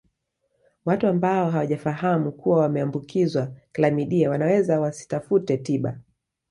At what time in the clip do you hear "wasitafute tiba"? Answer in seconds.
4.79-5.99